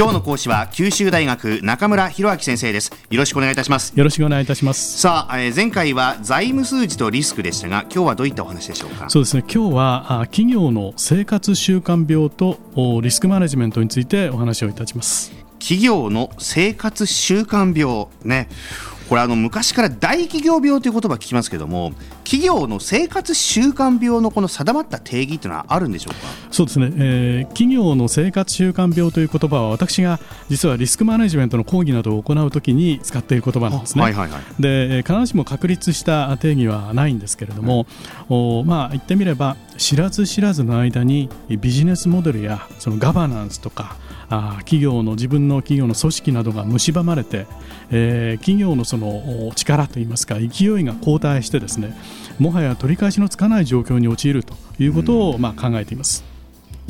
[0.00, 2.90] 今日の講師は九州大学中村博明先生です。
[3.10, 3.92] よろしくお願いいたします。
[3.94, 4.98] よろしくお願いいたします。
[4.98, 9.10] さあ、えー、前回は財務数字とリスクでしたが今日はどういったお話でしょうか？
[9.10, 9.42] そうですね。
[9.42, 12.58] 今日は企業の生活習慣病と
[13.02, 15.32] リスクマネジメントについてお話をいたします。
[15.58, 18.06] 企業の生活習慣病。
[18.24, 18.48] ね。
[19.10, 21.92] これあの昔から大企業病という言葉聞きますけども
[22.30, 26.28] 企業の生活習慣病のこの定まった定義というのはあるんでしょうか？
[26.52, 37.88] そうですね、えー、企業の生活習慣病という言葉は私が実はリスクマネジメントの講義などを行うときに使っている言葉なんですね、はいはいはい、で必ずしも確立した定義はないんですけれども、
[38.28, 43.96] おまあ言ってみれば知らず知らずの間にビジネスモデルやそのガバナンスとか
[44.28, 47.48] あ企業の自分の企業の組織などが蝕まれて、
[47.90, 50.48] えー、企業のその力といいますか勢い
[50.84, 51.98] が後退してですね
[52.38, 56.24] もはや取り返しのつかない状況に陥るということを、まあ、考えています。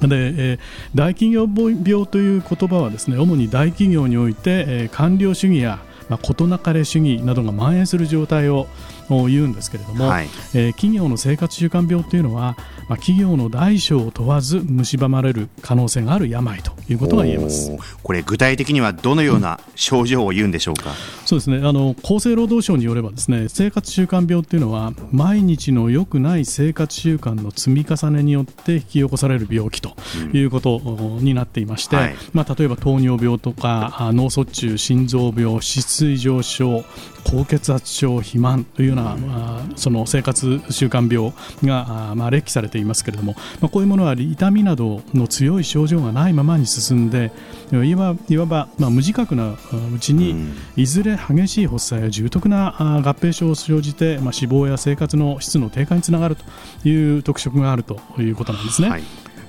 [0.00, 0.58] で、えー、
[0.94, 8.66] 大企業病という言葉はですね主に大企業において、えー、官僚主義やまあ、事なかれ主義などが蔓延する状態を
[9.08, 12.56] 言うんですけれども、はい、えー、企業の生活習慣病というのは、
[12.88, 17.70] まあ、企業の大小を問わず蝕まれる可能性がある病ということが言えます。
[18.02, 21.66] これ具体的にはどのような症状を言うんでしょうか、うん、そうですね。
[21.66, 29.94] あの厚生労働省によればですね生活習慣病というのは毎日の良くない生活習慣の積み重ねによって引き起こされる病気と
[30.32, 30.78] いうこと
[31.20, 36.84] になっていまして、うんはい、まあ、例えば糖尿病とか脳卒中心臓病脂質異常症
[37.24, 41.32] 高血圧症肥満というような、まあ、その生活習慣病
[41.62, 47.32] が、まあ、列記されていますけれども、まあ、こういうものは痛みなどの強い症状がないままに進んで
[47.72, 50.36] いわいわば、まあ、無自覚なうちに、
[50.76, 56.36] いずれ激しい発作や重篤な合併症を生じて、まあ、死亡や生活の質の低下につながる
[56.82, 58.90] という特色があるということなんですね。
[58.90, 59.02] はい、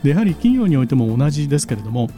[0.03, 2.09] でやはり企業においても同じですけれども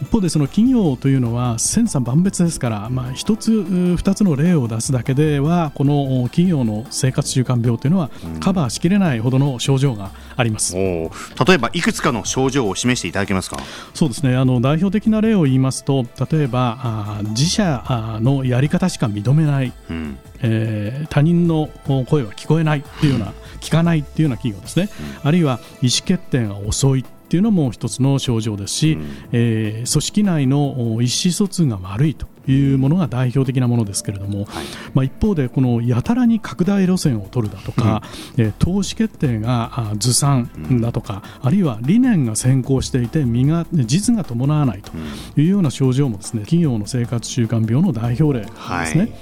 [0.00, 8.10] 一方でその企業というのは千差万別ですから、まあ、1つ、2つの例を出すだけではこの企業の生活習慣病というのは
[8.40, 11.10] カバーしきれないほどの症状があります、うん、
[11.46, 13.58] 例えばいくつかの症状を示していただけますか？
[13.94, 14.36] そうですね。
[14.36, 24.88] あの代表的な例を言いますと例えばあ自社のやり方しか認めない、うん、えー、他人の声は聞こえないというような、うん、聞かないというような企業ですね、
[25.22, 34.64] あるいは意思決定が遅いっていうのも一つの症状ですし、うん、えー、組織内の意思疎通が悪いというものが代表的なものですけれども、はい、
[34.94, 38.04] まあ、一方でこのやたらに拡大路線を取るだとか、
[38.38, 44.92] うん、えー、投資決定がずさんだとか、うん、あるいは理念が先行していて実が実が伴わないと
[45.36, 49.00] いうような症状もですね企業の生活習慣病の代表例ですね。
[49.00, 49.12] はい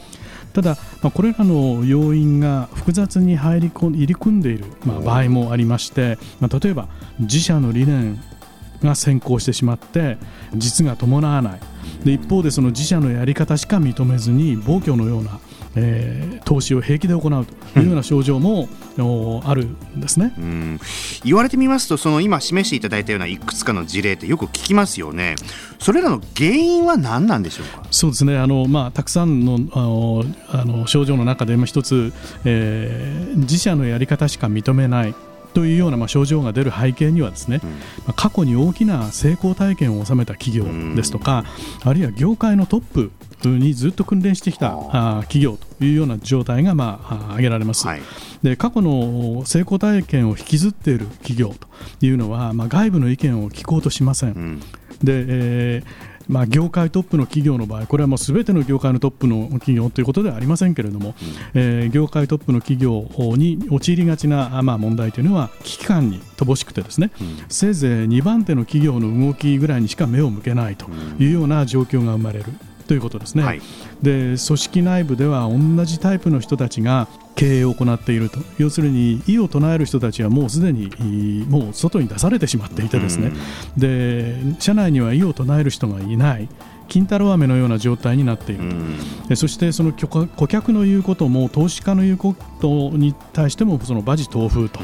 [0.55, 6.89] ただ、まあ、これらの要因が複雑に入り込入り組んでいる、まあ、場合もありまして、まあ、例えば
[7.19, 8.23] 自社の理念
[8.83, 10.17] が先行してしまって
[10.55, 11.61] 実が伴わない。
[12.05, 15.41] で一方でその自社のやり方しか認めずに暴挙のような
[15.77, 20.81] えー、投資を平気で行うというような症状も、うん、あるんですね、うん、
[21.25, 25.35] 言われてみますとその今示していただいたようないくつかの事例ってよく聞きますよね。
[25.81, 27.83] それらの原因は何なんでしょうか？
[27.91, 28.39] そうですね。
[28.39, 32.13] あの、まあ、たくさんのあのあの症状の中で一つ、
[32.45, 35.15] えー、自社のやり方しか認めない
[35.53, 37.77] というようなまあ症状が出る背景にはですね、うん、ま
[38.09, 40.65] あ、過去に大きな成功体験を収めた企業
[40.97, 41.45] ですとか、
[41.85, 43.13] あるいは業界のトップ
[43.51, 44.71] にずっと訓練してきた
[45.23, 48.01] 企業というような状態がまあ挙げられます、はい、
[48.43, 51.69] で過去の成功体験を引きずっている企業と
[52.07, 54.61] いうのは、まあ、外部の意見を聞こうとしません、うん、
[55.03, 61.15] で、えーまあ、業界トップの企業の場合これはもうすべての業界のトップの企業ということではありませんけれども、
[61.55, 70.87] うん、えー、業界トップの企業に陥りがちな、まあ、問題というのは危機感に乏しくてですね、うん、せいぜい2番手の企業の動きぐらいにしか目を向けないと
[71.19, 72.47] いうような状況が生まれる。
[72.87, 73.61] ということですね、はい、
[74.03, 78.39] で組織内部では同じタイプの人たちが経営を行っていると。
[78.59, 83.33] 要するに異を唱える人たちはもうすでにもう外に出されてしまっていてですね、
[83.77, 86.49] うん、で社内には異を唱える人がいない。
[86.87, 88.77] 金太郎飴のような状態になっていると、
[89.31, 94.81] うん、そしてその顧客の言うことも投資家の言うことに対してもその馬事東風と、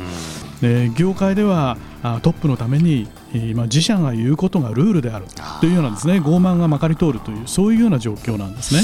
[0.62, 1.76] うん、業界では
[2.22, 3.06] トップのために
[3.54, 5.26] まあ、自社が言うことがルールである
[5.60, 6.14] というようなですね。
[6.14, 8.80] 傲慢がまかり通るというそういうような状況なんですね。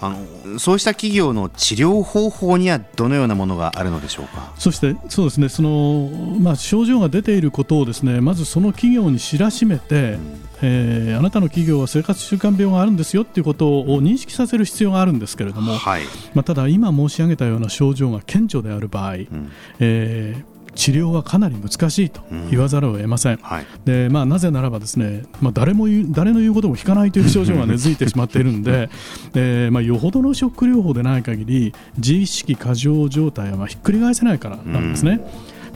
[0.00, 0.14] あ
[0.52, 4.52] のそうした企業の治療方法にはどのようなものがあるのでしょうか？
[4.58, 5.48] そしてそうですね。
[5.48, 16.02] その、まあ、症状が出ていることをですねまずその企業に知らしめて、うん、えー、あなたの企業は生活習慣病があるんですよということを認識させる必要があるんですけれども、はい、
[16.34, 19.50] まあ、ただ今申し上げたような症状が顕著である場合、うん、
[19.80, 23.66] えー治療はかなり難しいと言わざるを得ません、はい。
[23.84, 28.88] でまあ、なぜならばですね、まあ、誰も誰の言うことも聞かないという症状が根付いてしまっているんで、
[29.32, 35.20] でまあ、よほどのショック療法でない限り自意識過剰状態はまあひっくり返せないからなんですね。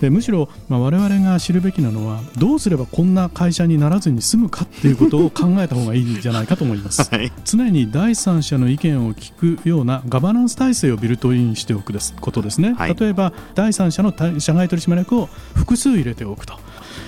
[0.02, 7.06] でむしろ、まあ、我々が知るべきなのはどうすればこんな会社にならずに済むかっていうことを考えた方がいいんじゃないかと思います。
[7.14, 7.30] はい。
[7.44, 12.96] 常に第三者の意見を聞くようなガバナンス体制をビルトインしておくですことですね、はい。
[12.96, 16.58] 例えば第三者の対社外取締役を複数入れておくと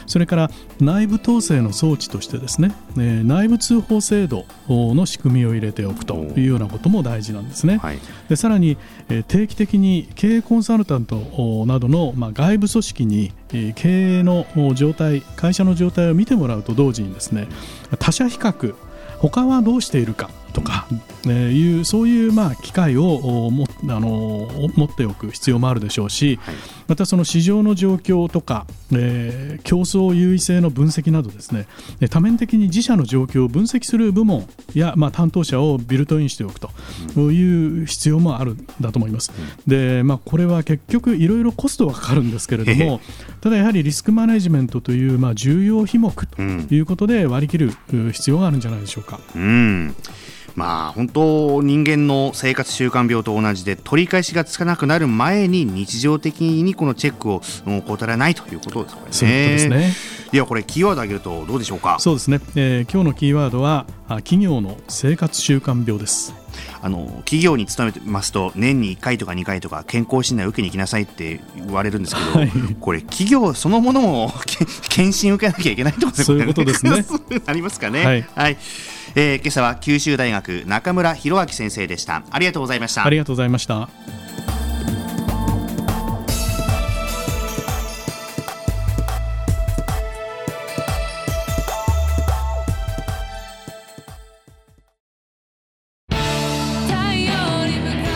[0.06, 0.50] それから
[0.80, 7.78] 内部統制の装置としてですね、えー内部通報制度の仕組みを入れておくというようなことも大事なんですね。
[7.78, 7.98] はい
[8.28, 8.76] でさらに、
[9.08, 17.48] えー定期的に経営コンサルタントおなどの、まあ、外部組織に、えー経営のお状態会社の状態を見てもらうと同時にですね
[17.98, 18.74] 他社比較
[19.18, 20.86] 他はどうしているかとか、
[21.26, 26.54] えーいうそういうまあ機会をおもあのお持っておく必要もあるでしょうし、はい。
[26.88, 31.66] またその市場の状況とか、えー競争優位性の分析などですね
[32.00, 36.70] えー多面的に自社の状況を分析する部門や、まあ、担当者をビルトインしておくと
[37.32, 39.32] いう必要もあるんだと思います。
[39.66, 43.00] でまあ、これは結局いろいろコストはかかるんですけれども
[43.40, 46.68] ただやはりリスクマネジメントという、まあ、重要品目とうん。
[46.70, 49.20] いうことで割り切るう必要があるんじゃないでしょうか。
[49.34, 49.94] うん
[50.54, 59.06] まあ本当人間の生活習慣病と同じで取り返しがつかなくなる前に日常的にこのチェックをうん怠らないということですかね。
[59.10, 59.92] そうですね。
[60.32, 61.98] いやこれキーワード挙げるとどうでしょうか？
[61.98, 66.34] そうですね、えー今日のキーワードはあ企業の生活習慣病です。
[66.82, 78.26] あの企業に勤めてますと年に1回とか2回とか健康診断を受けに行きなさいって言われるんですけど、はいこれ企業そのものも け検診受けなきゃいけないとですそういうことですね そうなりますかね。
[78.34, 78.56] はい
[79.16, 82.24] えー今朝は九州大学中村博明先生でした。
[82.30, 83.10] ありがとうございましたあ。
[83.10, 83.88] りがとうございました。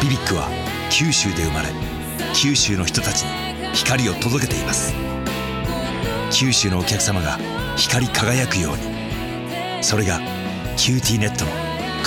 [0.02, 0.48] BBIQ は
[0.90, 1.68] 九州で生まれ
[2.34, 3.30] 九州の人たちに
[3.72, 4.94] 光を届けています
[6.32, 7.38] 九州のお客様が
[7.76, 10.20] 光り輝くようにそれが
[10.78, 11.50] QTnet の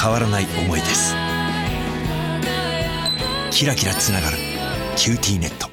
[0.02, 1.14] 変わらない思いです。
[3.52, 4.38] キラキラつながる
[4.96, 5.71] QTnet。